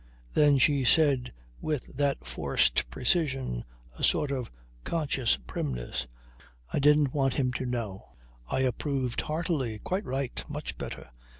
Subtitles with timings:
[0.33, 3.63] Then she said with that forced precision,
[3.99, 4.49] a sort of
[4.83, 6.07] conscious primness:
[6.73, 8.09] "I didn't want him to know."
[8.49, 9.77] I approved heartily.
[9.77, 10.43] Quite right.
[10.49, 11.11] Much better.